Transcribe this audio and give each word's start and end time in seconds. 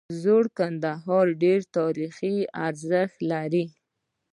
زوړ 0.21 0.43
کندهار 0.57 1.27
ډیر 1.43 1.59
تاریخي 1.77 2.35
ارزښت 2.65 3.17
لري 3.31 3.65